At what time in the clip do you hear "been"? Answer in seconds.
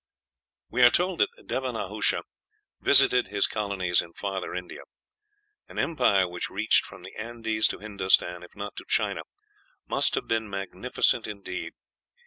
10.27-10.49